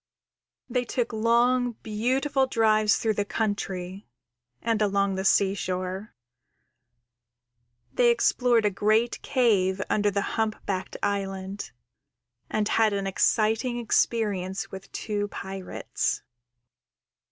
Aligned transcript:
__They 0.75 0.87
took 0.87 1.13
long, 1.13 1.73
beautiful 1.83 2.47
drives 2.47 2.97
through 2.97 3.13
the 3.13 3.23
country 3.23 4.07
and 4.59 4.81
along 4.81 5.13
the 5.13 5.23
seashore. 5.23 6.15
They 7.93 8.09
explored 8.09 8.65
a 8.65 8.71
great 8.71 9.21
cave 9.21 9.79
under 9.91 10.09
the 10.09 10.23
Humpbacked 10.41 10.97
Island, 11.03 11.69
and 12.49 12.67
had 12.67 12.93
an 12.93 13.05
exciting 13.05 13.77
experience 13.77 14.71
with 14.71 14.91
two 14.91 15.27
pirates. 15.27 16.23